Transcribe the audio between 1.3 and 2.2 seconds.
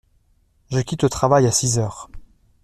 à six heures.